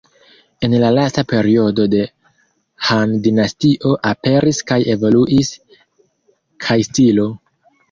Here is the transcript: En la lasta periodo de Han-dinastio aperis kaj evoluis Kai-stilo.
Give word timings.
En 0.67 0.75
la 0.83 0.87
lasta 0.93 1.23
periodo 1.33 1.85
de 1.95 2.01
Han-dinastio 2.87 3.93
aperis 4.15 4.63
kaj 4.73 4.81
evoluis 4.97 5.55
Kai-stilo. 6.67 7.31